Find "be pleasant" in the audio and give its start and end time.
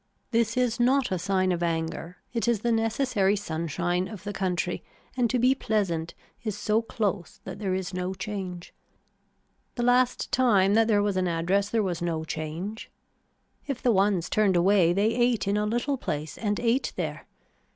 5.37-6.15